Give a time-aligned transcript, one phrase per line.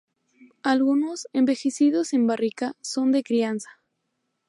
[0.63, 3.79] Algunos, envejecidos en barrica, son de crianza.